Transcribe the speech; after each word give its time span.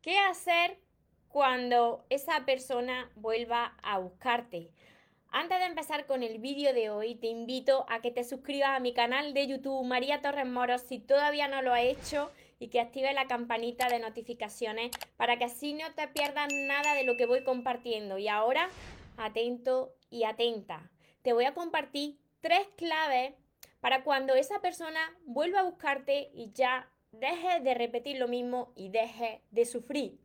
¿Qué 0.00 0.16
hacer 0.16 0.78
cuando 1.26 2.06
esa 2.08 2.44
persona 2.46 3.10
vuelva 3.16 3.76
a 3.82 3.98
buscarte? 3.98 4.70
Antes 5.30 5.58
de 5.58 5.66
empezar 5.66 6.06
con 6.06 6.22
el 6.22 6.38
vídeo 6.38 6.72
de 6.72 6.88
hoy, 6.88 7.16
te 7.16 7.26
invito 7.26 7.84
a 7.88 8.00
que 8.00 8.12
te 8.12 8.22
suscribas 8.22 8.70
a 8.70 8.80
mi 8.80 8.94
canal 8.94 9.34
de 9.34 9.48
YouTube 9.48 9.84
María 9.84 10.22
Torres 10.22 10.46
Moros 10.46 10.82
si 10.82 11.00
todavía 11.00 11.48
no 11.48 11.62
lo 11.62 11.74
has 11.74 11.82
hecho 11.82 12.30
y 12.60 12.68
que 12.68 12.80
actives 12.80 13.12
la 13.12 13.26
campanita 13.26 13.88
de 13.88 13.98
notificaciones 13.98 14.92
para 15.16 15.36
que 15.36 15.46
así 15.46 15.74
no 15.74 15.92
te 15.94 16.06
pierdas 16.06 16.48
nada 16.52 16.94
de 16.94 17.02
lo 17.02 17.16
que 17.16 17.26
voy 17.26 17.42
compartiendo. 17.42 18.18
Y 18.18 18.28
ahora, 18.28 18.70
atento 19.16 19.96
y 20.10 20.22
atenta. 20.24 20.92
Te 21.22 21.32
voy 21.32 21.44
a 21.44 21.54
compartir 21.54 22.20
tres 22.40 22.68
claves 22.76 23.34
para 23.80 24.04
cuando 24.04 24.36
esa 24.36 24.60
persona 24.60 25.00
vuelva 25.24 25.58
a 25.58 25.64
buscarte 25.64 26.30
y 26.32 26.52
ya 26.52 26.88
deje 27.12 27.60
de 27.60 27.74
repetir 27.74 28.18
lo 28.18 28.28
mismo 28.28 28.72
y 28.76 28.90
deje 28.90 29.42
de 29.50 29.64
sufrir. 29.64 30.18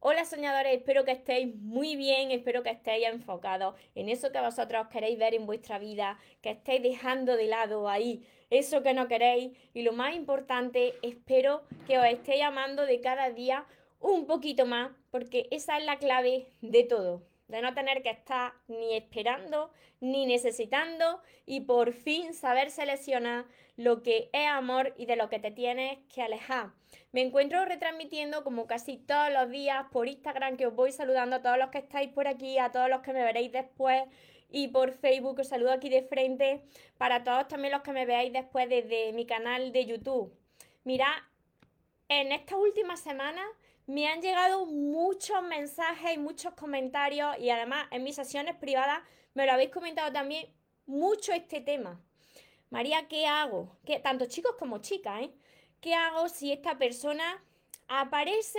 Hola 0.00 0.24
soñadores, 0.24 0.76
espero 0.76 1.04
que 1.04 1.12
estéis 1.12 1.54
muy 1.56 1.96
bien, 1.96 2.30
espero 2.30 2.62
que 2.62 2.70
estéis 2.70 3.06
enfocados 3.08 3.74
en 3.94 4.08
eso 4.08 4.30
que 4.30 4.40
vosotros 4.40 4.86
queréis 4.88 5.18
ver 5.18 5.34
en 5.34 5.46
vuestra 5.46 5.78
vida, 5.78 6.18
que 6.42 6.50
estéis 6.50 6.82
dejando 6.82 7.36
de 7.36 7.46
lado 7.46 7.88
ahí 7.88 8.24
eso 8.50 8.82
que 8.82 8.94
no 8.94 9.08
queréis 9.08 9.56
y 9.74 9.82
lo 9.82 9.92
más 9.92 10.14
importante, 10.14 10.94
espero 11.02 11.62
que 11.86 11.98
os 11.98 12.04
estéis 12.06 12.42
amando 12.42 12.86
de 12.86 13.00
cada 13.00 13.30
día 13.30 13.66
un 13.98 14.26
poquito 14.26 14.66
más, 14.66 14.92
porque 15.10 15.48
esa 15.50 15.78
es 15.78 15.84
la 15.84 15.98
clave 15.98 16.46
de 16.60 16.84
todo 16.84 17.22
de 17.48 17.62
no 17.62 17.74
tener 17.74 18.02
que 18.02 18.10
estar 18.10 18.52
ni 18.68 18.94
esperando 18.96 19.70
ni 20.00 20.26
necesitando 20.26 21.20
y 21.46 21.60
por 21.60 21.92
fin 21.92 22.34
saber 22.34 22.70
seleccionar 22.70 23.46
lo 23.76 24.02
que 24.02 24.30
es 24.32 24.46
amor 24.48 24.94
y 24.96 25.06
de 25.06 25.16
lo 25.16 25.28
que 25.28 25.38
te 25.38 25.50
tienes 25.50 25.98
que 26.12 26.22
alejar. 26.22 26.72
Me 27.12 27.22
encuentro 27.22 27.64
retransmitiendo 27.64 28.44
como 28.44 28.66
casi 28.66 28.98
todos 28.98 29.32
los 29.32 29.50
días 29.50 29.86
por 29.90 30.08
Instagram 30.08 30.56
que 30.56 30.66
os 30.66 30.74
voy 30.74 30.92
saludando 30.92 31.36
a 31.36 31.42
todos 31.42 31.58
los 31.58 31.70
que 31.70 31.78
estáis 31.78 32.10
por 32.12 32.28
aquí, 32.28 32.58
a 32.58 32.72
todos 32.72 32.88
los 32.88 33.00
que 33.02 33.12
me 33.12 33.22
veréis 33.22 33.52
después 33.52 34.04
y 34.50 34.68
por 34.68 34.92
Facebook 34.92 35.40
os 35.40 35.48
saludo 35.48 35.72
aquí 35.72 35.88
de 35.88 36.02
frente 36.02 36.62
para 36.98 37.24
todos 37.24 37.48
también 37.48 37.72
los 37.72 37.82
que 37.82 37.92
me 37.92 38.06
veáis 38.06 38.32
después 38.32 38.68
desde 38.68 39.12
mi 39.12 39.26
canal 39.26 39.72
de 39.72 39.86
YouTube. 39.86 40.32
Mira, 40.84 41.06
en 42.08 42.32
esta 42.32 42.56
última 42.56 42.96
semana 42.96 43.42
me 43.86 44.08
han 44.08 44.20
llegado 44.20 44.66
muchos 44.66 45.42
mensajes 45.42 46.14
y 46.14 46.18
muchos 46.18 46.54
comentarios 46.54 47.38
y 47.38 47.50
además 47.50 47.86
en 47.90 48.02
mis 48.02 48.16
sesiones 48.16 48.56
privadas 48.56 49.00
me 49.34 49.46
lo 49.46 49.52
habéis 49.52 49.70
comentado 49.70 50.12
también 50.12 50.52
mucho 50.86 51.32
este 51.32 51.60
tema. 51.60 52.00
María, 52.70 53.06
¿qué 53.08 53.26
hago? 53.26 53.76
¿Qué, 53.84 54.00
tanto 54.00 54.26
chicos 54.26 54.56
como 54.58 54.78
chicas, 54.78 55.22
¿eh? 55.22 55.30
¿Qué 55.80 55.94
hago 55.94 56.28
si 56.28 56.52
esta 56.52 56.78
persona 56.78 57.44
aparece, 57.86 58.58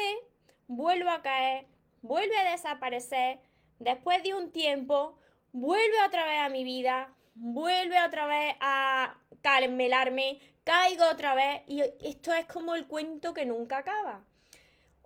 vuelve 0.68 1.10
a 1.10 1.22
caer, 1.22 1.68
vuelve 2.02 2.38
a 2.38 2.52
desaparecer, 2.52 3.40
después 3.80 4.24
de 4.24 4.34
un 4.34 4.52
tiempo, 4.52 5.18
vuelve 5.52 6.04
otra 6.06 6.26
vez 6.26 6.40
a 6.40 6.50
mi 6.50 6.64
vida, 6.64 7.14
vuelve 7.36 8.02
otra 8.02 8.28
vez 8.28 8.56
a 8.62 9.18
calmelarme, 9.42 10.40
caigo 10.64 11.06
otra 11.12 11.36
vez 11.36 11.64
y 11.68 11.82
esto 11.82 12.34
es 12.34 12.46
como 12.46 12.76
el 12.76 12.88
cuento 12.88 13.34
que 13.34 13.46
nunca 13.46 13.80
acaba. 13.80 14.24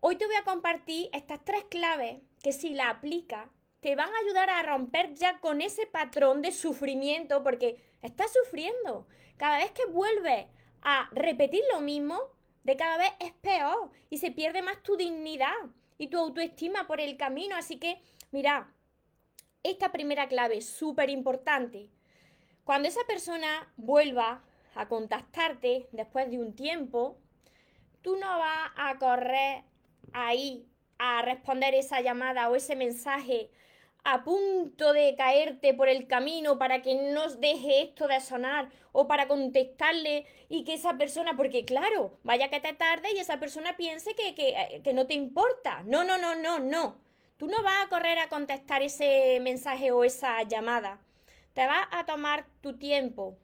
Hoy 0.04 0.16
te 0.16 0.26
voy 0.26 0.34
a 0.34 0.44
compartir 0.44 1.12
estas 1.14 1.46
tres 1.46 1.64
claves 1.66 2.24
que 2.42 2.54
si 2.54 2.72
la 2.74 2.90
aplicas 2.90 3.48
te 3.82 3.96
van 3.96 4.10
a 4.10 4.18
ayudar 4.26 4.50
a 4.50 4.64
romper 4.64 5.14
ya 5.14 5.40
con 5.40 5.62
ese 5.62 5.86
patrón 5.86 6.42
de 6.42 6.52
sufrimiento 6.52 7.44
porque 7.44 7.80
estás 8.02 8.34
sufriendo. 8.34 9.08
Cada 9.38 9.60
vez 9.60 9.70
que 9.74 9.86
vuelves 9.86 10.48
a 10.82 11.08
repetir 11.12 11.62
lo 11.72 11.82
mismo, 11.82 12.20
de 12.64 12.78
cada 12.78 12.98
vez 12.98 13.12
es 13.20 13.32
peor 13.34 13.92
y 14.10 14.18
se 14.18 14.32
pierde 14.32 14.64
más 14.64 14.82
tu 14.82 14.98
dignidad 14.98 15.54
y 16.00 16.08
tu 16.08 16.18
autoestima 16.18 16.88
por 16.88 17.00
el 17.00 17.16
camino. 17.16 17.56
Así 17.56 17.78
que, 17.78 18.02
mira, 18.32 18.74
esta 19.62 19.92
primera 19.92 20.28
clave 20.28 20.58
es 20.58 20.66
súper 20.66 21.12
importante. 21.12 21.92
Cuando 22.64 22.88
esa 22.88 23.04
persona 23.06 23.72
vuelva 23.78 24.44
a 24.74 24.88
contactarte 24.88 25.90
después 25.92 26.31
de 26.31 26.40
un 26.40 26.56
tiempo, 26.56 27.20
tú 28.02 28.16
no 28.16 28.40
vas 28.40 28.72
a 28.75 28.98
correr 28.98 29.64
ahí 30.14 30.66
a 30.98 31.22
responder 31.22 31.74
esa 31.74 32.02
llamada 32.02 32.50
o 32.50 32.56
ese 32.56 32.76
mensaje 32.76 33.50
a 34.04 34.24
punto 34.24 34.94
de 34.94 35.16
caerte 35.16 35.74
por 35.74 35.88
el 35.88 36.08
camino 36.08 36.58
para 36.58 36.82
que 36.82 36.96
no 36.96 37.30
deje 37.36 37.84
esto 37.84 38.08
de 38.08 38.20
sonar 38.20 38.70
o 38.92 39.08
para 39.08 39.28
contestarle 39.28 40.26
y 40.50 40.64
que 40.64 40.74
esa 40.74 40.98
persona, 40.98 41.36
porque 41.36 41.66
claro, 41.66 42.18
vaya 42.24 42.50
que 42.50 42.60
te 42.60 42.74
tarde 42.74 43.10
y 43.14 43.20
esa 43.20 43.40
persona 43.40 43.78
piense 43.78 44.16
que, 44.16 44.34
que, 44.34 44.82
que 44.84 44.94
no 44.94 45.06
te 45.06 45.14
importa. 45.14 45.84
No, 45.86 46.04
no, 46.04 46.18
no, 46.18 46.36
no, 46.36 46.60
no. 46.60 47.00
Tú 47.38 47.48
no 47.48 47.64
vas 47.64 47.86
a 47.86 47.90
correr 47.90 48.20
a 48.20 48.30
contestar 48.30 48.82
ese 48.82 49.40
mensaje 49.42 49.92
o 49.92 50.04
esa 50.04 50.42
llamada. 50.44 51.00
Te 51.54 51.66
vas 51.66 51.88
a 51.92 52.06
tomar 52.06 52.46
tu 52.62 52.78
tiempo. 52.78 53.38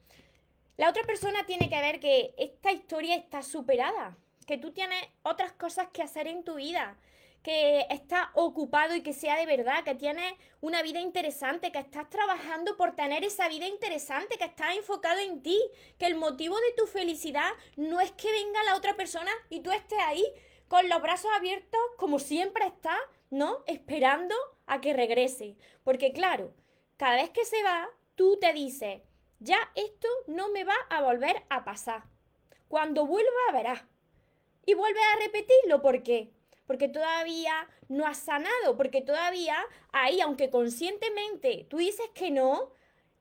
La 0.76 0.88
otra 0.88 1.02
persona 1.04 1.44
tiene 1.46 1.68
que 1.68 1.80
ver 1.80 2.00
que 2.00 2.34
esta 2.36 2.72
historia 2.72 3.16
está 3.16 3.42
superada 3.42 4.16
que 4.48 4.56
tú 4.56 4.72
tienes 4.72 5.04
otras 5.24 5.52
cosas 5.52 5.88
que 5.92 6.02
hacer 6.02 6.26
en 6.26 6.42
tu 6.42 6.54
vida, 6.54 6.96
que 7.42 7.86
estás 7.90 8.28
ocupado 8.32 8.94
y 8.94 9.02
que 9.02 9.12
sea 9.12 9.36
de 9.36 9.44
verdad, 9.44 9.84
que 9.84 9.94
tienes 9.94 10.32
una 10.62 10.80
vida 10.80 11.00
interesante, 11.00 11.70
que 11.70 11.78
estás 11.78 12.08
trabajando 12.08 12.74
por 12.78 12.96
tener 12.96 13.24
esa 13.24 13.46
vida 13.48 13.66
interesante, 13.66 14.38
que 14.38 14.46
estás 14.46 14.74
enfocado 14.74 15.20
en 15.20 15.42
ti, 15.42 15.60
que 15.98 16.06
el 16.06 16.14
motivo 16.14 16.56
de 16.56 16.72
tu 16.78 16.86
felicidad 16.86 17.50
no 17.76 18.00
es 18.00 18.10
que 18.12 18.32
venga 18.32 18.64
la 18.64 18.76
otra 18.76 18.96
persona 18.96 19.30
y 19.50 19.60
tú 19.60 19.70
estés 19.70 19.98
ahí 20.06 20.24
con 20.66 20.88
los 20.88 21.02
brazos 21.02 21.30
abiertos 21.36 21.80
como 21.98 22.18
siempre 22.18 22.66
estás, 22.66 22.98
¿no? 23.28 23.62
Esperando 23.66 24.34
a 24.64 24.80
que 24.80 24.94
regrese. 24.94 25.58
Porque 25.84 26.14
claro, 26.14 26.54
cada 26.96 27.16
vez 27.16 27.28
que 27.30 27.44
se 27.44 27.62
va, 27.62 27.86
tú 28.14 28.38
te 28.40 28.54
dices, 28.54 29.02
ya 29.40 29.58
esto 29.74 30.08
no 30.26 30.48
me 30.48 30.64
va 30.64 30.76
a 30.88 31.02
volver 31.02 31.44
a 31.50 31.66
pasar. 31.66 32.04
Cuando 32.68 33.06
vuelva 33.06 33.52
verás 33.52 33.82
y 34.68 34.74
vuelve 34.74 35.00
a 35.00 35.24
repetirlo. 35.24 35.80
¿Por 35.80 36.02
qué? 36.02 36.30
Porque 36.66 36.88
todavía 36.88 37.66
no 37.88 38.06
has 38.06 38.18
sanado, 38.18 38.76
porque 38.76 39.00
todavía 39.00 39.56
ahí, 39.92 40.20
aunque 40.20 40.50
conscientemente 40.50 41.66
tú 41.70 41.78
dices 41.78 42.06
que 42.12 42.30
no, 42.30 42.72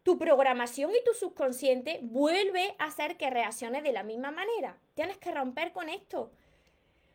tu 0.04 0.18
programación 0.20 0.92
y 0.92 1.02
tu 1.06 1.14
subconsciente 1.14 2.00
vuelve 2.02 2.76
a 2.80 2.88
hacer 2.88 3.16
que 3.16 3.30
reacciones 3.30 3.84
de 3.84 3.94
la 3.94 4.04
misma 4.04 4.32
manera. 4.32 4.78
Tienes 4.94 5.18
que 5.20 5.32
romper 5.32 5.72
con 5.72 5.88
esto. 5.88 6.32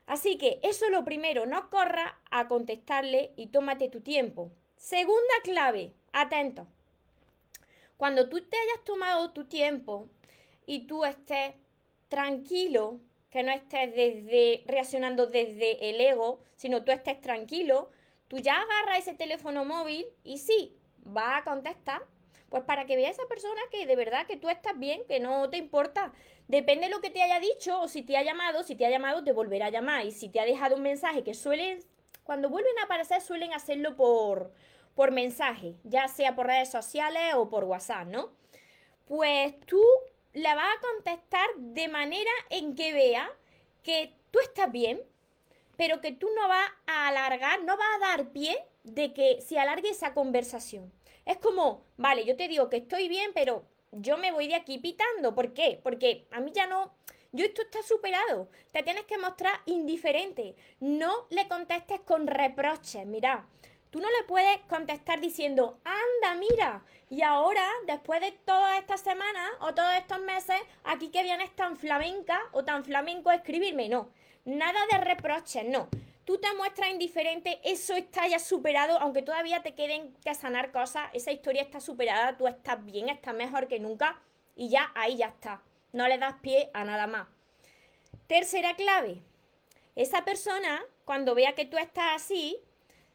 Así 0.06 0.38
que 0.38 0.60
eso 0.62 0.87
es 0.87 0.91
lo 0.91 1.04
primero, 1.04 1.44
no 1.44 1.69
corra 1.69 2.19
a 2.31 2.49
contestarle 2.49 3.34
y 3.37 3.49
tómate 3.49 3.91
tu 3.91 4.00
tiempo. 4.00 4.50
Segunda 4.76 5.34
clave, 5.44 5.93
atento. 6.14 6.66
Cuando 7.99 8.31
tú 8.31 8.41
te 8.41 8.56
hayas 8.56 8.82
tomado 8.84 9.31
tu 9.32 9.44
tiempo 9.44 10.09
y 10.64 10.87
tú 10.87 11.04
estés 11.04 11.53
tranquilo, 12.09 12.99
que 13.32 13.43
no 13.43 13.50
estés 13.50 13.94
desde, 13.97 14.62
reaccionando 14.66 15.26
desde 15.26 15.88
el 15.88 16.00
ego, 16.00 16.41
sino 16.54 16.84
tú 16.84 16.93
estés 16.93 17.19
tranquilo, 17.20 17.91
tú 18.28 18.38
ya 18.38 18.60
agarras 18.60 18.98
ese 18.98 19.15
teléfono 19.15 19.65
móvil 19.65 20.06
y 20.22 20.37
sí, 20.37 20.76
va 21.04 21.38
a 21.38 21.44
contestar. 21.44 22.03
Pues 22.50 22.65
para 22.65 22.84
que 22.84 22.97
vea 22.97 23.09
esa 23.09 23.26
persona 23.31 23.62
que 23.70 23.87
de 23.87 23.97
verdad 23.97 24.26
que 24.26 24.37
tú 24.37 24.50
estás 24.50 24.78
bien, 24.78 25.06
que 25.09 25.20
no 25.20 25.48
te 25.48 25.56
importa. 25.56 26.12
Depende 26.48 26.88
de 26.88 26.91
lo 26.91 27.00
que 27.00 27.09
te 27.09 27.22
haya 27.22 27.41
dicho 27.41 27.81
o 27.81 27.88
si 27.88 28.03
te 28.03 28.19
ha 28.19 28.22
llamado, 28.22 28.62
si 28.62 28.76
te 28.76 28.84
ha 28.84 28.91
llamado 28.91 29.25
te 29.25 29.32
volverá 29.32 29.66
a 29.66 29.70
llamar. 29.70 30.04
Y 30.04 30.10
si 30.10 30.28
te 30.28 30.38
ha 30.38 30.44
dejado 30.44 30.76
un 30.76 30.82
mensaje, 30.82 31.25
que 31.25 31.32
suelen, 31.32 31.78
cuando 32.25 32.50
vuelven 32.50 32.78
a 32.81 32.84
aparecer 32.84 33.22
suelen 33.22 33.54
hacerlo 33.54 33.97
por, 33.97 34.53
por 34.94 35.10
mensaje, 35.12 35.76
ya 35.84 36.09
sea 36.09 36.34
por 36.34 36.49
redes 36.49 36.70
sociales 36.70 37.32
o 37.37 37.49
por 37.49 37.64
WhatsApp, 37.64 38.09
¿no? 38.09 38.32
Pues 39.06 39.59
tú 39.60 39.81
la 40.32 40.54
va 40.54 40.65
a 40.65 40.81
contestar 40.81 41.47
de 41.56 41.88
manera 41.88 42.31
en 42.50 42.75
que 42.75 42.93
vea 42.93 43.31
que 43.82 44.14
tú 44.31 44.38
estás 44.40 44.70
bien, 44.70 45.02
pero 45.76 46.00
que 46.00 46.12
tú 46.12 46.29
no 46.34 46.49
vas 46.49 46.70
a 46.87 47.08
alargar, 47.08 47.62
no 47.64 47.76
vas 47.76 47.96
a 47.96 47.99
dar 47.99 48.32
pie 48.32 48.56
de 48.84 49.12
que 49.12 49.40
se 49.40 49.58
alargue 49.58 49.90
esa 49.90 50.14
conversación. 50.14 50.93
Es 51.25 51.38
como, 51.38 51.84
vale, 51.96 52.25
yo 52.25 52.37
te 52.37 52.49
digo 52.49 52.69
que 52.69 52.79
estoy 52.79 53.08
bien, 53.08 53.31
pero 53.34 53.64
yo 53.93 54.17
me 54.17 54.32
voy 54.32 54.49
de 54.49 54.55
aquí 54.55 54.79
pitando. 54.79 55.34
¿Por 55.34 55.52
qué? 55.55 55.81
Porque 55.82 56.26
a 56.31 56.40
mí 56.40 56.50
ya 56.52 56.67
no, 56.67 56.94
yo 57.32 57.44
esto 57.44 57.62
está 57.62 57.82
superado. 57.82 58.49
Te 58.73 58.82
tienes 58.82 59.05
que 59.05 59.19
mostrar 59.19 59.55
indiferente. 59.67 60.56
No 60.81 61.26
le 61.31 61.46
contestes 61.49 62.00
con 62.00 62.26
reproches. 62.26 63.06
Mira, 63.06 63.46
Tú 63.92 64.00
no 64.00 64.08
le 64.08 64.24
puedes 64.26 64.58
contestar 64.70 65.20
diciendo, 65.20 65.78
anda, 65.84 66.34
mira, 66.40 66.82
y 67.10 67.20
ahora, 67.20 67.68
después 67.86 68.22
de 68.22 68.32
todas 68.32 68.78
estas 68.78 69.02
semanas 69.02 69.50
o 69.60 69.74
todos 69.74 69.92
estos 69.92 70.18
meses, 70.20 70.56
aquí 70.82 71.10
que 71.10 71.22
vienes 71.22 71.54
tan 71.54 71.76
flamenca 71.76 72.40
o 72.52 72.64
tan 72.64 72.86
flamenco 72.86 73.28
a 73.28 73.34
escribirme. 73.34 73.90
No, 73.90 74.08
nada 74.46 74.80
de 74.90 74.96
reproches, 74.96 75.66
no. 75.66 75.90
Tú 76.24 76.38
te 76.38 76.54
muestras 76.54 76.88
indiferente, 76.88 77.60
eso 77.64 77.92
está 77.92 78.26
ya 78.26 78.38
superado, 78.38 78.98
aunque 78.98 79.20
todavía 79.20 79.62
te 79.62 79.74
queden 79.74 80.14
que 80.24 80.34
sanar 80.34 80.72
cosas, 80.72 81.10
esa 81.12 81.30
historia 81.30 81.60
está 81.60 81.78
superada, 81.78 82.38
tú 82.38 82.46
estás 82.46 82.82
bien, 82.82 83.10
estás 83.10 83.34
mejor 83.34 83.68
que 83.68 83.78
nunca 83.78 84.22
y 84.56 84.70
ya 84.70 84.90
ahí 84.94 85.18
ya 85.18 85.26
está. 85.26 85.60
No 85.92 86.08
le 86.08 86.16
das 86.16 86.36
pie 86.40 86.70
a 86.72 86.84
nada 86.84 87.06
más. 87.06 87.28
Tercera 88.26 88.74
clave, 88.74 89.20
esa 89.96 90.24
persona, 90.24 90.82
cuando 91.04 91.34
vea 91.34 91.54
que 91.54 91.66
tú 91.66 91.76
estás 91.76 92.14
así, 92.14 92.58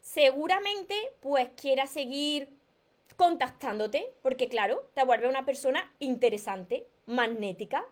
seguramente 0.07 0.95
pues 1.19 1.49
quiera 1.59 1.85
seguir 1.85 2.49
contactándote, 3.17 4.13
porque 4.21 4.47
claro, 4.47 4.89
te 4.93 5.03
vuelve 5.03 5.27
una 5.27 5.45
persona 5.45 5.91
interesante, 5.99 6.87
magnética. 7.07 7.85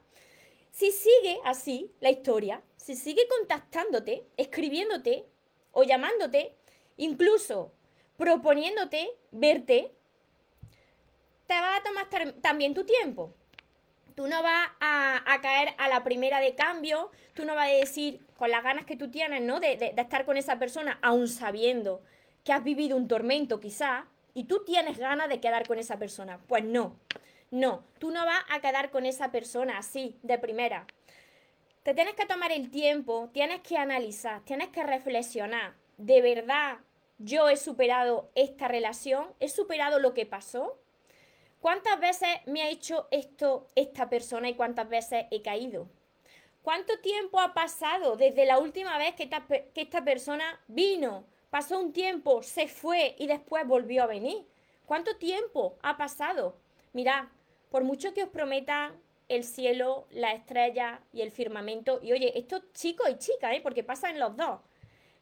Si 0.71 0.91
sigue 0.91 1.39
así 1.43 1.91
la 1.99 2.11
historia, 2.11 2.61
si 2.77 2.95
sigue 2.95 3.27
contactándote, 3.27 4.25
escribiéndote 4.37 5.25
o 5.71 5.83
llamándote, 5.83 6.55
incluso 6.95 7.73
proponiéndote 8.17 9.09
verte, 9.31 9.91
te 11.47 11.53
va 11.53 11.75
a 11.75 11.83
tomar 11.83 12.07
también 12.41 12.73
tu 12.73 12.85
tiempo. 12.85 13.33
Tú 14.15 14.27
no 14.27 14.41
vas 14.41 14.69
a, 14.79 15.39
caer 15.41 15.75
a 15.77 15.89
la 15.89 16.05
primera 16.05 16.39
de 16.39 16.55
cambio, 16.55 17.11
tú 17.33 17.43
no 17.43 17.55
vas 17.55 17.67
a 17.67 17.73
decir 17.73 18.24
con 18.37 18.51
las 18.51 18.63
ganas 18.63 18.85
que 18.85 18.95
tú 18.95 19.09
tienes, 19.09 19.41
¿no? 19.41 19.59
De, 19.59 19.93
estar 19.97 20.25
con 20.25 20.37
esa 20.37 20.59
persona, 20.59 20.99
aún 21.01 21.27
sabiendo 21.27 22.01
que 22.43 22.53
has 22.53 22.63
vivido 22.63 22.97
un 22.97 23.07
tormento 23.07 23.59
quizá, 23.59 24.07
y 24.33 24.45
tú 24.45 24.63
tienes 24.65 24.97
ganas 24.97 25.29
de 25.29 25.39
quedar 25.39 25.67
con 25.67 25.79
esa 25.79 25.97
persona. 25.97 26.39
Pues 26.47 26.63
no, 26.63 26.99
no, 27.51 27.85
tú 27.99 28.11
no 28.11 28.25
vas 28.25 28.43
a 28.49 28.59
quedar 28.59 28.91
con 28.91 29.05
esa 29.05 29.31
persona 29.31 29.77
así, 29.77 30.17
de 30.23 30.37
primera. 30.37 30.85
Te 31.83 31.93
tienes 31.93 32.15
que 32.15 32.25
tomar 32.25 32.51
el 32.51 32.69
tiempo, 32.69 33.29
tienes 33.31 33.61
que 33.61 33.77
analizar, 33.77 34.41
tienes 34.41 34.69
que 34.69 34.83
reflexionar. 34.83 35.73
¿De 35.97 36.21
verdad 36.21 36.79
yo 37.17 37.47
he 37.47 37.55
superado 37.55 38.29
esta 38.35 38.67
relación? 38.67 39.27
¿He 39.39 39.47
superado 39.47 39.99
lo 39.99 40.13
que 40.13 40.25
pasó? 40.25 40.77
¿Cuántas 41.61 41.99
veces 41.99 42.29
me 42.45 42.61
ha 42.61 42.69
hecho 42.69 43.07
esto 43.11 43.69
esta 43.75 44.09
persona 44.09 44.49
y 44.49 44.55
cuántas 44.55 44.89
veces 44.89 45.25
he 45.31 45.41
caído? 45.41 45.87
¿Cuánto 46.65 46.97
tiempo 46.97 47.39
ha 47.39 47.53
pasado 47.53 48.15
desde 48.15 48.43
la 48.43 48.57
última 48.57 48.97
vez 48.97 49.13
que 49.13 49.25
esta, 49.25 49.45
que 49.45 49.81
esta 49.81 50.03
persona 50.03 50.59
vino? 50.67 51.27
Pasó 51.51 51.79
un 51.79 51.93
tiempo, 51.93 52.41
se 52.41 52.67
fue 52.67 53.13
y 53.19 53.27
después 53.27 53.67
volvió 53.67 54.01
a 54.01 54.07
venir. 54.07 54.47
¿Cuánto 54.87 55.15
tiempo 55.15 55.77
ha 55.83 55.95
pasado? 55.95 56.57
Mirad, 56.91 57.25
por 57.69 57.83
mucho 57.83 58.15
que 58.15 58.23
os 58.23 58.29
prometan 58.29 58.99
el 59.29 59.43
cielo, 59.43 60.07
la 60.09 60.33
estrella 60.33 61.01
y 61.13 61.21
el 61.21 61.29
firmamento, 61.29 61.99
y 62.01 62.13
oye, 62.13 62.35
esto 62.35 62.63
chicos 62.73 63.11
y 63.11 63.19
chicas, 63.19 63.53
¿eh? 63.53 63.61
porque 63.61 63.83
pasa 63.83 64.09
en 64.09 64.19
los 64.19 64.35
dos. 64.35 64.59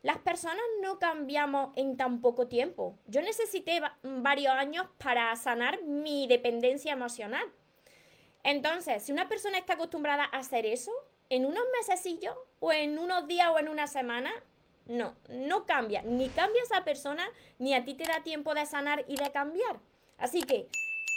Las 0.01 0.19
personas 0.19 0.63
no 0.81 0.97
cambiamos 0.97 1.73
en 1.75 1.97
tan 1.97 2.21
poco 2.21 2.47
tiempo. 2.47 2.97
Yo 3.07 3.21
necesité 3.21 3.81
varios 4.01 4.53
años 4.53 4.87
para 4.97 5.35
sanar 5.35 5.83
mi 5.83 6.25
dependencia 6.25 6.93
emocional. 6.93 7.43
Entonces, 8.43 9.03
si 9.03 9.11
una 9.11 9.27
persona 9.27 9.57
está 9.57 9.73
acostumbrada 9.73 10.23
a 10.23 10.37
hacer 10.37 10.65
eso, 10.65 10.93
en 11.35 11.45
unos 11.45 11.63
mesecillos 11.79 12.35
o 12.59 12.71
en 12.71 12.99
unos 12.99 13.27
días 13.27 13.47
o 13.49 13.57
en 13.57 13.67
una 13.67 13.87
semana, 13.87 14.31
no, 14.85 15.15
no 15.29 15.65
cambia. 15.65 16.03
Ni 16.03 16.29
cambia 16.29 16.61
esa 16.61 16.83
persona, 16.83 17.27
ni 17.57 17.73
a 17.73 17.83
ti 17.83 17.95
te 17.95 18.03
da 18.03 18.21
tiempo 18.21 18.53
de 18.53 18.67
sanar 18.67 19.03
y 19.07 19.15
de 19.15 19.31
cambiar. 19.31 19.79
Así 20.19 20.43
que 20.43 20.67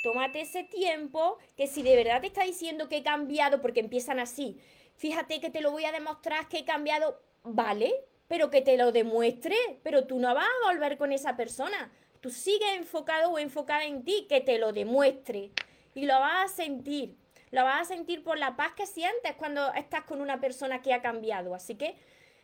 tómate 0.02 0.40
ese 0.40 0.64
tiempo 0.64 1.36
que 1.54 1.66
si 1.66 1.82
de 1.82 1.96
verdad 1.96 2.22
te 2.22 2.28
está 2.28 2.44
diciendo 2.44 2.88
que 2.88 2.98
he 2.98 3.02
cambiado, 3.02 3.60
porque 3.60 3.80
empiezan 3.80 4.18
así, 4.18 4.58
fíjate 4.94 5.38
que 5.38 5.50
te 5.50 5.60
lo 5.60 5.70
voy 5.70 5.84
a 5.84 5.92
demostrar 5.92 6.48
que 6.48 6.60
he 6.60 6.64
cambiado, 6.64 7.20
vale, 7.42 7.92
pero 8.26 8.48
que 8.48 8.62
te 8.62 8.78
lo 8.78 8.92
demuestre, 8.92 9.56
pero 9.82 10.06
tú 10.06 10.18
no 10.18 10.34
vas 10.34 10.46
a 10.46 10.72
volver 10.72 10.96
con 10.96 11.12
esa 11.12 11.36
persona. 11.36 11.92
Tú 12.20 12.30
sigues 12.30 12.74
enfocado 12.74 13.32
o 13.32 13.38
enfocada 13.38 13.84
en 13.84 14.02
ti, 14.02 14.26
que 14.30 14.40
te 14.40 14.58
lo 14.58 14.72
demuestre. 14.72 15.50
Y 15.94 16.06
lo 16.06 16.18
vas 16.18 16.50
a 16.50 16.54
sentir. 16.54 17.16
Lo 17.50 17.64
vas 17.64 17.82
a 17.82 17.84
sentir 17.84 18.24
por 18.24 18.38
la 18.38 18.56
paz 18.56 18.72
que 18.72 18.86
sientes 18.86 19.34
cuando 19.36 19.72
estás 19.74 20.04
con 20.04 20.20
una 20.20 20.40
persona 20.40 20.82
que 20.82 20.92
ha 20.92 21.02
cambiado. 21.02 21.54
Así 21.54 21.76
que 21.76 21.96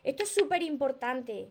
esto 0.03 0.23
es 0.23 0.35
súper 0.35 0.63
importante. 0.63 1.49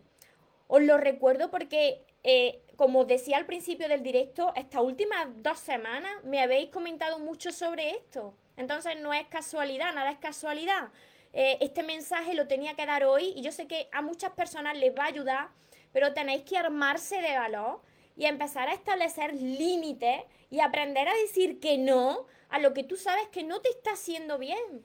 Os 0.68 0.82
lo 0.82 0.96
recuerdo 0.96 1.50
porque, 1.50 2.04
eh, 2.22 2.62
como 2.76 3.04
decía 3.04 3.36
al 3.36 3.46
principio 3.46 3.88
del 3.88 4.02
directo, 4.02 4.52
estas 4.56 4.82
últimas 4.82 5.26
dos 5.36 5.58
semanas 5.58 6.12
me 6.24 6.40
habéis 6.40 6.70
comentado 6.70 7.18
mucho 7.18 7.52
sobre 7.52 7.90
esto. 7.90 8.34
Entonces 8.56 8.98
no 9.00 9.12
es 9.12 9.26
casualidad, 9.28 9.94
nada 9.94 10.10
es 10.10 10.18
casualidad. 10.18 10.90
Eh, 11.32 11.58
este 11.60 11.82
mensaje 11.82 12.34
lo 12.34 12.46
tenía 12.46 12.74
que 12.74 12.86
dar 12.86 13.04
hoy 13.04 13.32
y 13.36 13.42
yo 13.42 13.52
sé 13.52 13.66
que 13.66 13.88
a 13.92 14.02
muchas 14.02 14.32
personas 14.32 14.76
les 14.76 14.96
va 14.96 15.04
a 15.04 15.08
ayudar, 15.08 15.48
pero 15.92 16.12
tenéis 16.12 16.42
que 16.42 16.58
armarse 16.58 17.20
de 17.20 17.36
valor 17.36 17.80
y 18.22 18.26
empezar 18.26 18.68
a 18.68 18.72
establecer 18.72 19.34
límites 19.34 20.22
y 20.48 20.60
aprender 20.60 21.08
a 21.08 21.14
decir 21.14 21.58
que 21.58 21.76
no 21.76 22.26
a 22.50 22.60
lo 22.60 22.72
que 22.72 22.84
tú 22.84 22.94
sabes 22.94 23.26
que 23.32 23.42
no 23.42 23.60
te 23.60 23.68
está 23.68 23.94
haciendo 23.94 24.38
bien. 24.38 24.84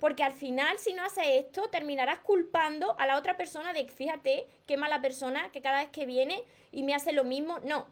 Porque 0.00 0.24
al 0.24 0.32
final, 0.32 0.76
si 0.80 0.92
no 0.92 1.04
haces 1.04 1.26
esto, 1.28 1.70
terminarás 1.70 2.18
culpando 2.18 2.98
a 2.98 3.06
la 3.06 3.18
otra 3.18 3.36
persona 3.36 3.72
de, 3.72 3.86
fíjate, 3.86 4.48
qué 4.66 4.76
mala 4.76 5.00
persona 5.00 5.52
que 5.52 5.62
cada 5.62 5.78
vez 5.78 5.90
que 5.90 6.06
viene 6.06 6.42
y 6.72 6.82
me 6.82 6.92
hace 6.96 7.12
lo 7.12 7.22
mismo. 7.22 7.60
No, 7.60 7.86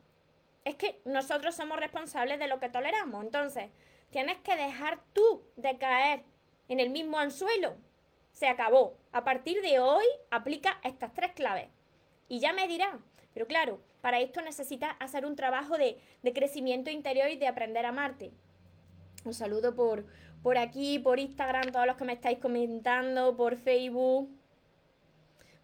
es 0.65 0.75
que 0.75 1.01
nosotros 1.05 1.55
somos 1.55 1.79
responsables 1.79 2.41
de 2.41 2.49
lo 2.49 2.59
que 2.59 2.69
toleramos. 2.69 3.23
Entonces, 3.23 3.71
tienes 4.11 4.39
que 4.39 4.57
dejar 4.57 4.99
tú 5.13 5.45
de 5.55 5.79
caer 5.79 6.25
en 6.67 6.81
el 6.81 6.91
mismo 6.91 7.21
anzuelo. 7.21 7.77
Se 8.33 8.49
acabó. 8.49 8.97
A 9.13 9.23
partir 9.23 9.63
de 9.63 9.79
hoy 9.79 10.05
aplica 10.33 10.81
estas 10.83 11.15
tres 11.15 11.31
claves. 11.31 11.69
Y 12.29 12.41
ya 12.41 12.53
me 12.53 12.67
dirá. 12.67 12.99
Pero 13.35 13.47
claro, 13.47 13.81
para 14.01 14.21
esto 14.21 14.41
necesitas 14.41 14.95
hacer 15.01 15.27
un 15.27 15.37
trabajo 15.37 15.77
de, 15.77 15.99
crecimiento 16.33 16.91
interior 16.91 17.29
y 17.31 17.37
de 17.37 17.49
aprender 17.49 17.85
a 17.85 17.91
amarte. 17.91 18.31
Un 19.25 19.35
saludo 19.35 19.75
por, 19.75 20.07
por 20.43 20.57
aquí, 20.57 20.99
por 20.99 21.19
Instagram, 21.19 21.73
todos 21.73 21.87
los 21.87 21.97
que 21.97 22.05
me 22.05 22.13
estáis 22.13 22.39
comentando, 22.39 23.37
por 23.37 23.57
Facebook. 23.57 24.31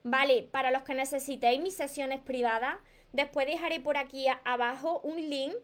Vale, 0.03 0.49
para 0.51 0.71
los 0.71 0.83
que 0.83 0.95
necesitéis 0.95 1.61
mis 1.61 1.77
sesiones 1.77 2.21
privadas, 2.21 2.77
después 3.13 3.47
dejaré 3.47 3.81
por 3.81 3.97
aquí 3.97 4.27
abajo 4.45 5.01
un 5.05 5.17
link 5.17 5.55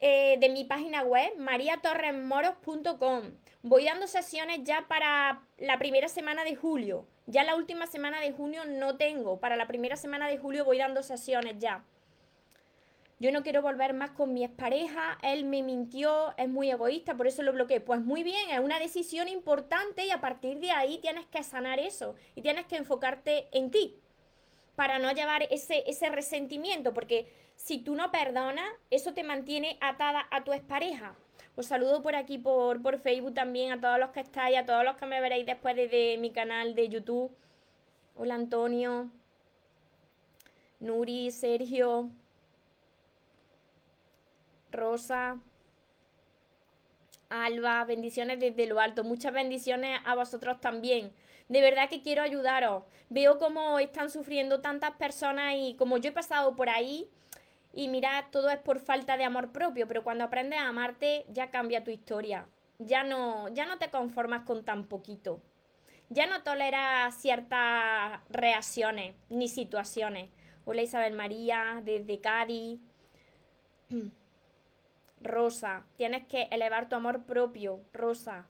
eh, 0.00 0.38
de 0.40 0.48
mi 0.48 0.64
página 0.64 1.02
web, 1.02 1.36
mariatorresmoros.com. 1.38 3.22
Voy 3.62 3.84
dando 3.84 4.06
sesiones 4.06 4.60
ya 4.62 4.86
para 4.88 5.42
la 5.58 5.78
primera 5.78 6.08
semana 6.08 6.44
de 6.44 6.56
julio. 6.56 7.06
Ya 7.30 7.44
la 7.44 7.56
última 7.56 7.86
semana 7.86 8.22
de 8.22 8.32
junio 8.32 8.64
no 8.64 8.96
tengo. 8.96 9.38
Para 9.38 9.54
la 9.54 9.66
primera 9.66 9.96
semana 9.96 10.28
de 10.28 10.38
julio 10.38 10.64
voy 10.64 10.78
dando 10.78 11.02
sesiones 11.02 11.56
ya. 11.58 11.84
Yo 13.18 13.30
no 13.32 13.42
quiero 13.42 13.60
volver 13.60 13.92
más 13.92 14.12
con 14.12 14.32
mi 14.32 14.44
expareja, 14.44 15.18
él 15.22 15.44
me 15.44 15.62
mintió, 15.62 16.34
es 16.38 16.48
muy 16.48 16.70
egoísta, 16.70 17.16
por 17.16 17.26
eso 17.26 17.42
lo 17.42 17.52
bloqueé. 17.52 17.80
Pues 17.80 18.00
muy 18.00 18.22
bien, 18.22 18.48
es 18.48 18.60
una 18.60 18.78
decisión 18.78 19.28
importante 19.28 20.06
y 20.06 20.10
a 20.10 20.22
partir 20.22 20.58
de 20.58 20.70
ahí 20.70 20.98
tienes 20.98 21.26
que 21.26 21.42
sanar 21.42 21.78
eso 21.78 22.14
y 22.34 22.40
tienes 22.40 22.64
que 22.64 22.76
enfocarte 22.76 23.48
en 23.52 23.70
ti 23.70 24.00
para 24.74 24.98
no 24.98 25.12
llevar 25.12 25.42
ese, 25.50 25.84
ese 25.86 26.08
resentimiento, 26.08 26.94
porque 26.94 27.30
si 27.56 27.78
tú 27.78 27.94
no 27.94 28.10
perdonas, 28.10 28.70
eso 28.90 29.12
te 29.12 29.22
mantiene 29.22 29.76
atada 29.82 30.26
a 30.30 30.44
tu 30.44 30.54
expareja. 30.54 31.14
Os 31.58 31.66
saludo 31.66 32.02
por 32.02 32.14
aquí, 32.14 32.38
por, 32.38 32.80
por 32.80 33.00
Facebook 33.00 33.34
también, 33.34 33.72
a 33.72 33.80
todos 33.80 33.98
los 33.98 34.10
que 34.10 34.20
estáis, 34.20 34.56
a 34.56 34.64
todos 34.64 34.84
los 34.84 34.96
que 34.96 35.06
me 35.06 35.20
veréis 35.20 35.44
después 35.44 35.74
de, 35.74 36.16
mi 36.20 36.30
canal 36.30 36.76
de 36.76 36.88
YouTube. 36.88 37.32
Hola 38.14 38.36
Antonio, 38.36 39.10
Nuri, 40.78 41.32
Sergio, 41.32 42.10
Rosa, 44.70 45.40
Alba, 47.28 47.84
bendiciones 47.86 48.38
desde 48.38 48.68
lo 48.68 48.78
alto. 48.78 49.02
Muchas 49.02 49.32
bendiciones 49.32 50.00
a 50.04 50.14
vosotros 50.14 50.60
también. 50.60 51.12
De 51.48 51.60
verdad 51.60 51.88
que 51.88 52.02
quiero 52.02 52.22
ayudaros. 52.22 52.84
Veo 53.08 53.40
cómo 53.40 53.80
están 53.80 54.10
sufriendo 54.10 54.60
tantas 54.60 54.92
personas 54.92 55.56
y 55.56 55.74
como 55.74 55.96
yo 55.96 56.10
he 56.10 56.12
pasado 56.12 56.54
por 56.54 56.68
ahí, 56.68 57.10
y 57.72 57.88
mira, 57.88 58.28
todo 58.30 58.50
es 58.50 58.58
por 58.58 58.80
falta 58.80 59.16
de 59.16 59.24
amor 59.24 59.52
propio, 59.52 59.86
pero 59.86 60.02
cuando 60.02 60.24
aprendes 60.24 60.58
a 60.58 60.68
amarte 60.68 61.24
ya 61.28 61.50
cambia 61.50 61.84
tu 61.84 61.90
historia. 61.90 62.46
Ya 62.78 63.04
no, 63.04 63.48
ya 63.48 63.66
no 63.66 63.78
te 63.78 63.90
conformas 63.90 64.44
con 64.44 64.64
tan 64.64 64.86
poquito. 64.86 65.40
Ya 66.10 66.26
no 66.26 66.42
toleras 66.42 67.14
ciertas 67.16 68.20
reacciones 68.30 69.14
ni 69.28 69.48
situaciones. 69.48 70.30
Hola 70.64 70.82
Isabel 70.82 71.14
María, 71.14 71.82
desde 71.84 72.20
Cádiz. 72.20 72.80
Rosa, 75.20 75.84
tienes 75.96 76.26
que 76.26 76.48
elevar 76.50 76.88
tu 76.88 76.96
amor 76.96 77.24
propio, 77.24 77.80
Rosa. 77.92 78.46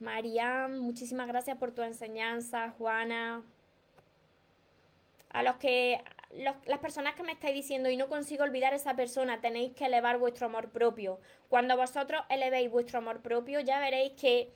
María, 0.00 0.68
muchísimas 0.68 1.26
gracias 1.28 1.56
por 1.58 1.72
tu 1.72 1.82
enseñanza, 1.82 2.70
Juana. 2.78 3.42
A 5.30 5.42
los 5.42 5.56
que, 5.56 6.02
las 6.30 6.78
personas 6.78 7.14
que 7.14 7.22
me 7.22 7.32
estáis 7.32 7.54
diciendo 7.54 7.88
y 7.88 7.96
no 7.96 8.08
consigo 8.08 8.44
olvidar 8.44 8.72
a 8.72 8.76
esa 8.76 8.94
persona, 8.94 9.40
tenéis 9.40 9.72
que 9.72 9.86
elevar 9.86 10.18
vuestro 10.18 10.46
amor 10.46 10.70
propio. 10.70 11.20
Cuando 11.48 11.76
vosotros 11.76 12.22
elevéis 12.28 12.70
vuestro 12.70 12.98
amor 12.98 13.20
propio, 13.20 13.60
ya 13.60 13.80
veréis 13.80 14.12
que 14.12 14.52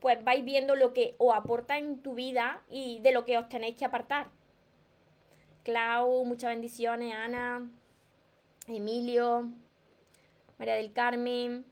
pues 0.00 0.22
vais 0.24 0.44
viendo 0.44 0.74
lo 0.74 0.92
que 0.92 1.14
os 1.18 1.32
aporta 1.32 1.78
en 1.78 2.02
tu 2.02 2.14
vida 2.14 2.62
y 2.68 2.98
de 3.00 3.12
lo 3.12 3.24
que 3.24 3.38
os 3.38 3.48
tenéis 3.48 3.76
que 3.76 3.84
apartar. 3.84 4.30
Clau, 5.62 6.24
muchas 6.24 6.50
bendiciones, 6.50 7.14
Ana, 7.14 7.70
Emilio, 8.66 9.48
María 10.58 10.74
del 10.74 10.92
Carmen, 10.92 11.64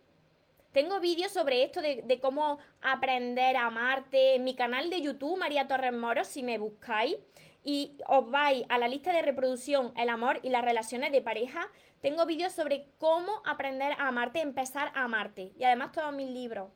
Tengo 0.73 1.01
vídeos 1.01 1.33
sobre 1.33 1.65
esto 1.65 1.83
de, 1.83 2.03
de, 2.03 2.21
cómo 2.21 2.59
aprender 2.81 3.57
a 3.57 3.67
amarte 3.67 4.37
en 4.37 4.45
mi 4.45 4.55
canal 4.55 4.89
de 4.89 5.01
YouTube, 5.01 5.37
María 5.37 5.67
Torres 5.67 5.93
Moros, 5.93 6.29
si 6.29 6.45
me 6.45 6.59
buscáis 6.59 7.17
y 7.63 7.99
os 8.07 8.31
vais 8.31 8.65
a 8.69 8.79
la 8.79 8.89
lista 8.89 9.13
de 9.13 9.23
reproducción, 9.23 9.93
el 9.97 10.09
amor 10.09 10.41
y 10.43 10.49
las 10.51 10.65
relaciones 10.65 11.13
de 11.13 11.21
pareja, 11.21 11.69
tengo 12.01 12.25
vídeos 12.25 12.53
sobre 12.53 12.87
cómo 12.99 13.43
aprender 13.45 13.93
a 13.93 14.09
amarte, 14.09 14.41
empezar 14.41 14.91
a 14.95 15.05
amarte. 15.05 15.53
Y 15.59 15.65
además 15.65 15.93
todos 15.93 16.15
mis 16.15 16.31
libros. 16.31 16.71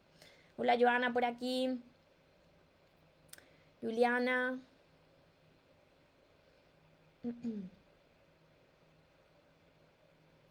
Hola 0.56 0.76
Joana 0.78 1.12
por 1.12 1.24
aquí. 1.24 1.80
Juliana. 3.80 4.60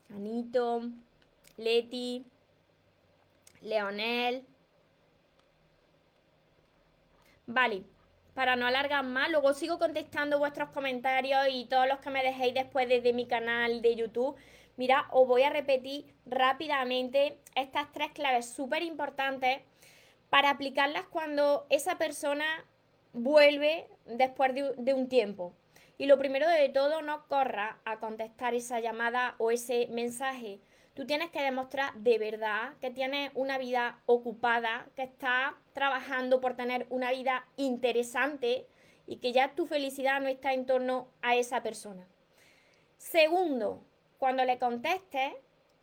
Anito. 0.10 0.82
Leti. 1.58 2.26
Leonel. 3.62 4.46
Vale, 7.46 7.84
para 8.34 8.56
no 8.56 8.66
alargar 8.66 9.04
más, 9.04 9.30
luego 9.30 9.54
sigo 9.54 9.78
contestando 9.78 10.40
vuestros 10.40 10.70
comentarios 10.70 11.48
y 11.52 11.66
todos 11.66 11.88
los 11.88 12.00
que 12.00 12.10
me 12.10 12.24
dejéis 12.24 12.54
después 12.54 12.90
desde 12.90 13.14
mi 13.14 13.28
canal 13.28 13.82
de 13.82 13.96
YouTube. 13.96 14.36
Mira, 14.76 15.08
os 15.12 15.28
voy 15.28 15.44
a 15.44 15.52
repetir 15.52 16.14
rápidamente 16.26 17.38
estas 17.56 17.92
tres 17.92 18.12
claves 18.12 18.50
súper 18.50 18.82
importantes 18.82 19.62
para 20.30 20.50
aplicarlas 20.50 21.06
cuando 21.06 21.68
esa 21.70 22.00
persona 22.00 22.46
vuelve 23.14 23.88
después 24.06 24.56
de, 24.56 24.74
de, 24.78 24.94
un 24.96 25.08
tiempo. 25.08 25.54
Y 26.00 26.08
lo 26.08 26.18
primero 26.18 26.50
de 26.50 26.70
todo, 26.70 27.04
no 27.04 27.28
corra 27.28 27.78
a 27.86 28.00
contestar 28.00 28.56
esa 28.56 28.80
llamada 28.80 29.36
o 29.38 29.52
ese 29.52 29.88
mensaje. 29.92 30.60
Tú 30.94 31.08
tienes 31.08 31.32
que 31.32 31.42
demostrar 31.42 31.94
de 31.96 32.20
verdad 32.20 32.74
que 32.80 32.92
tienes 32.92 33.32
una 33.34 33.58
vida 33.58 34.00
ocupada, 34.06 34.88
que 34.96 35.04
estás 35.04 35.54
trabajando 35.74 36.40
por 36.40 36.56
tener 36.56 36.86
una 36.90 37.12
vida 37.12 37.48
interesante 37.58 38.68
y 39.08 39.18
que 39.18 39.32
ya 39.32 39.56
tu 39.56 39.66
felicidad 39.66 40.22
no 40.22 40.28
está 40.28 40.54
en 40.54 40.66
torno 40.68 41.08
a 41.22 41.36
esa 41.36 41.64
persona. 41.64 42.08
Segundo, 42.98 43.84
cuando 44.20 44.46
le 44.46 44.60
contestes, 44.60 45.34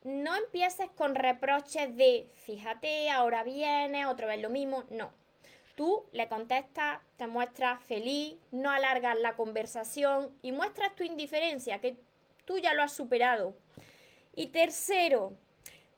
no 0.04 0.34
empieces 0.36 0.88
con 0.90 1.14
reproches 1.14 1.94
de, 1.96 2.30
fíjate, 2.34 3.10
ahora 3.10 3.42
viene, 3.42 4.06
otra 4.06 4.26
vez 4.26 4.40
lo 4.40 4.48
mismo. 4.48 4.84
No. 4.90 5.12
Tú 5.74 6.06
le 6.12 6.28
contestas, 6.28 7.00
te 7.16 7.26
muestras 7.26 7.82
feliz, 7.84 8.36
no 8.50 8.70
alargas 8.70 9.18
la 9.18 9.34
conversación 9.34 10.34
y 10.40 10.52
muestras 10.52 10.94
tu 10.94 11.02
indiferencia, 11.02 11.80
que 11.80 11.96
tú 12.44 12.58
ya 12.58 12.74
lo 12.74 12.82
has 12.82 12.92
superado. 12.92 13.54
Y 14.34 14.48
tercero, 14.48 15.36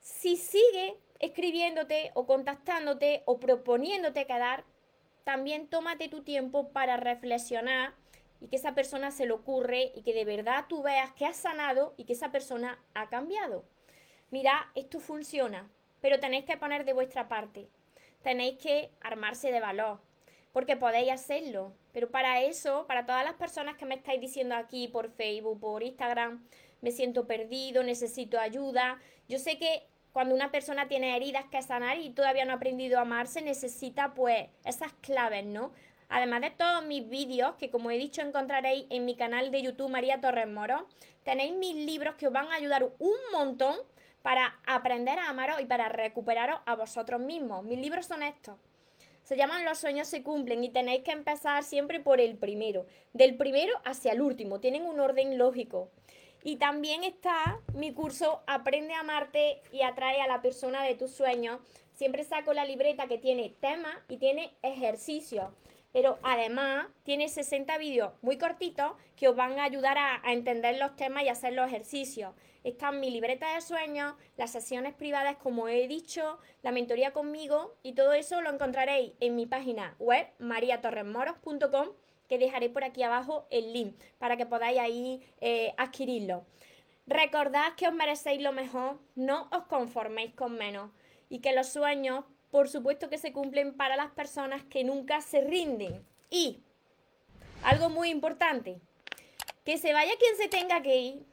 si 0.01 0.37
sigue 0.37 0.97
escribiéndote 1.19 2.11
o 2.15 2.27
contactándote 2.27 3.23
o 3.27 3.39
proponiéndote 3.39 4.27
quedar, 4.27 4.65
también 5.25 5.69
tómate 5.69 6.09
tu 6.09 6.23
tiempo 6.23 6.71
para 6.71 6.97
reflexionar 6.97 7.95
y 8.41 8.49
que 8.49 8.57
esa 8.57 8.75
persona 8.75 9.13
se 9.13 9.27
le 9.27 9.33
ocurre 9.33 9.93
y 9.95 10.03
que 10.03 10.15
de 10.15 10.25
verdad 10.25 10.67
tú 10.69 10.83
veas 10.83 11.13
que 11.13 11.27
has 11.27 11.37
sanado 11.37 11.95
y 11.97 12.05
que 12.05 12.15
esa 12.15 12.33
persona 12.33 12.83
ha 12.95 13.09
cambiado. 13.09 13.65
Mira, 14.31 14.73
esto 14.75 14.99
funciona, 14.99 15.71
pero 16.01 16.19
tenéis 16.19 16.45
que 16.45 16.57
poner 16.57 16.85
de 16.85 16.93
vuestra 16.93 17.29
parte. 17.29 17.69
Tenéis 18.23 18.59
que 18.59 18.91
armarse 19.01 19.53
de 19.53 19.61
valor, 19.61 20.01
porque 20.53 20.77
podéis 20.77 21.13
hacerlo. 21.13 21.73
Pero 21.93 22.11
para 22.11 22.41
eso, 22.41 22.87
para 22.89 23.07
todas 23.07 23.25
las 23.25 23.35
personas 23.35 23.77
que 23.77 23.85
me 23.85 23.95
estáis 23.95 24.21
diciendo 24.21 24.57
aquí 24.57 24.89
por 24.89 25.11
Facebook, 25.11 25.61
por 25.61 25.83
Instagram, 25.83 26.45
me 26.83 26.91
siento 26.91 27.27
perdido, 27.27 27.83
necesito 27.83 28.39
ayuda. 28.39 29.01
Yo 29.29 29.39
sé 29.39 29.59
que 29.59 29.87
cuando 30.13 30.35
una 30.35 30.51
persona 30.51 30.89
tiene 30.89 31.17
heridas 31.17 31.47
que 31.51 31.63
sanar 31.63 31.99
y 31.99 32.11
todavía 32.11 32.45
no 32.45 32.53
ha 32.53 32.57
aprendido 32.57 32.99
a 32.99 33.03
amarse, 33.03 33.41
necesita 33.41 34.13
pues 34.13 34.49
esas 34.65 34.93
claves, 34.95 35.47
¿no? 35.47 35.73
Además 36.11 36.43
de 36.43 36.51
todos 36.51 36.85
mis 36.85 37.09
vídeos, 37.09 37.55
que 37.55 37.71
como 37.71 37.91
he 37.91 37.97
dicho 37.97 38.21
encontraréis 38.21 38.85
en 38.91 39.07
mi 39.07 39.17
canal 39.17 39.51
de 39.51 39.63
YouTube 39.63 39.91
María 39.91 40.21
Torres 40.21 40.49
Moro, 40.49 40.87
tenéis 41.25 41.55
mis 41.55 41.75
libros 41.75 42.17
que 42.17 42.27
os 42.27 42.33
van 42.33 42.49
a 42.49 42.57
ayudar 42.57 42.85
un 42.99 43.17
montón 43.33 43.77
para 44.21 44.61
aprender 44.67 45.19
a 45.19 45.31
amaros 45.31 45.61
y 45.61 45.65
para 45.65 45.89
recuperaros 45.89 46.61
a 46.67 46.75
vosotros 46.75 47.21
mismos. 47.21 47.65
Mis 47.65 47.79
libros 47.79 48.07
son 48.07 48.23
estos. 48.23 48.57
Se 49.23 49.37
llaman 49.37 49.65
Los 49.65 49.79
sueños 49.79 50.09
se 50.09 50.23
cumplen 50.23 50.65
y 50.65 50.69
tenéis 50.69 51.03
que 51.03 51.13
empezar 51.13 51.63
siempre 51.63 52.01
por 52.01 52.21
el 52.21 52.37
primero. 52.37 52.87
Del 53.13 53.37
primero 53.37 53.73
hacia 53.85 54.13
el 54.13 54.21
último. 54.21 54.61
Tienen 54.61 54.85
un 54.85 55.01
orden 55.01 55.39
lógico. 55.39 55.91
Y 56.45 56.57
también 56.57 57.05
está 57.05 57.61
mi 57.75 57.93
curso 57.93 58.43
Aprende 58.47 58.95
a 58.95 59.01
amarte 59.01 59.63
y 59.73 59.83
atrae 59.83 60.21
a 60.21 60.27
la 60.27 60.43
persona 60.43 60.83
de 60.83 60.95
tus 60.95 61.13
sueños. 61.13 61.61
Siempre 61.95 62.25
saco 62.25 62.53
la 62.53 62.65
libreta 62.65 63.07
que 63.07 63.19
tiene 63.19 63.55
tema 63.61 64.03
y 64.09 64.17
tiene 64.17 64.57
ejercicios. 64.63 65.53
Pero 65.93 66.19
además 66.23 66.87
tiene 67.05 67.29
60 67.29 67.77
vídeos 67.79 68.13
muy 68.23 68.39
cortitos 68.39 68.93
que 69.15 69.29
os 69.29 69.37
van 69.37 69.59
a 69.59 69.65
ayudar 69.65 69.99
a, 69.99 70.33
entender 70.33 70.79
los 70.79 70.97
temas 70.97 71.23
y 71.23 71.29
hacer 71.29 71.53
los 71.53 71.69
ejercicios. 71.69 72.35
Están 72.65 72.99
mi 72.99 73.11
libreta 73.11 73.55
de 73.55 73.61
sueños, 73.61 74.15
las 74.37 74.51
sesiones 74.51 74.95
privadas, 74.95 75.37
como 75.37 75.69
he 75.69 75.87
dicho, 75.89 76.39
la 76.63 76.73
mentoría 76.73 77.13
conmigo 77.13 77.75
y 77.83 77.93
todo 77.93 78.15
eso 78.15 78.41
lo 78.41 78.51
encontraréis 78.51 79.13
en 79.21 79.37
mi 79.37 79.47
página 79.47 79.95
web 79.99 80.27
mariatorresmoros.com 80.39 81.89
que 82.33 82.39
dejaré 82.39 82.71
por 82.71 82.83
aquí 82.83 83.03
abajo 83.03 83.47
el 83.51 83.75
link 83.75 83.95
para 84.17 84.39
que 84.39 84.47
podáis 84.47 84.79
ahí 84.79 85.21
eh, 85.43 85.75
adquirirlo. 85.77 86.47
Recordad 87.07 87.75
que 87.77 87.87
os 87.87 87.93
merecéis 87.93 88.41
lo 88.41 88.53
mejor, 88.53 88.99
no 89.15 89.51
os 89.53 89.65
conforméis 89.65 90.33
con 90.33 90.55
menos 90.55 90.91
y 91.29 91.41
que 91.41 91.53
los 91.53 91.69
sueños, 91.69 92.25
por 92.51 92.71
supuesto 92.71 93.11
que 93.11 93.19
se 93.19 93.35
cumplen 93.35 93.77
para 93.77 93.97
las 93.97 94.13
personas 94.13 94.63
que 94.65 94.83
nunca 94.83 95.21
se 95.21 95.43
rinden. 95.43 96.07
Y 96.31 96.63
algo 97.65 97.91
muy 97.91 98.09
importante, 98.09 98.81
que 99.67 99.77
se 99.77 99.93
vaya 99.93 100.13
quien 100.19 100.35
se 100.39 100.49
tenga 100.49 100.81
que 100.81 100.97
ir 100.97 101.27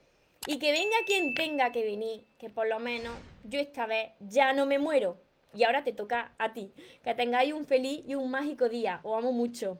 y 0.48 0.60
que 0.60 0.74
venga 0.74 0.98
quien 1.06 1.34
tenga 1.34 1.72
que 1.72 1.86
venir, 1.86 2.28
que 2.38 2.50
por 2.50 2.68
lo 2.68 2.80
menos 2.80 3.18
yo 3.46 3.62
esta 3.62 3.86
vez 3.86 4.12
ya 4.20 4.52
no 4.52 4.66
me 4.66 4.80
muero. 4.80 5.18
Y 5.54 5.64
ahora 5.64 5.86
te 5.86 5.94
toca 5.94 6.36
a 6.38 6.52
ti. 6.52 6.74
Que 7.06 7.16
tengáis 7.16 7.54
un 7.54 7.66
feliz 7.66 8.04
y 8.06 8.16
un 8.16 8.30
mágico 8.30 8.68
día. 8.68 9.00
Os 9.04 9.18
amo 9.18 9.32
mucho. 9.32 9.80